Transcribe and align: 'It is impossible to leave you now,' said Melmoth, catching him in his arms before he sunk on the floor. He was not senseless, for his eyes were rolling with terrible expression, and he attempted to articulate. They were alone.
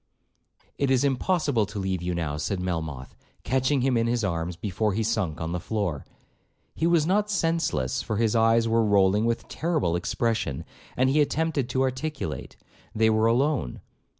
'It 0.79 0.89
is 0.89 1.03
impossible 1.03 1.67
to 1.67 1.77
leave 1.77 2.01
you 2.01 2.15
now,' 2.15 2.35
said 2.35 2.59
Melmoth, 2.59 3.15
catching 3.43 3.81
him 3.81 3.95
in 3.95 4.07
his 4.07 4.23
arms 4.23 4.55
before 4.55 4.93
he 4.93 5.03
sunk 5.03 5.39
on 5.39 5.51
the 5.51 5.59
floor. 5.59 6.05
He 6.73 6.87
was 6.87 7.05
not 7.05 7.29
senseless, 7.29 8.01
for 8.01 8.17
his 8.17 8.35
eyes 8.35 8.67
were 8.67 8.83
rolling 8.83 9.25
with 9.25 9.47
terrible 9.47 9.95
expression, 9.95 10.65
and 10.97 11.07
he 11.11 11.21
attempted 11.21 11.69
to 11.69 11.83
articulate. 11.83 12.57
They 12.95 13.11
were 13.11 13.27
alone. 13.27 13.79